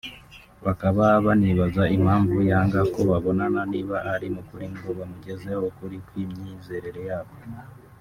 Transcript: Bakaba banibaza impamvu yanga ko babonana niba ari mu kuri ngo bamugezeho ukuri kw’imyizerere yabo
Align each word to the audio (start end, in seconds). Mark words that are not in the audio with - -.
Bakaba 0.65 1.03
banibaza 1.25 1.83
impamvu 1.97 2.37
yanga 2.49 2.79
ko 2.93 2.99
babonana 3.09 3.61
niba 3.73 3.97
ari 4.13 4.27
mu 4.35 4.41
kuri 4.47 4.65
ngo 4.75 4.87
bamugezeho 4.97 5.61
ukuri 5.69 5.95
kw’imyizerere 6.05 7.01
yabo 7.09 7.33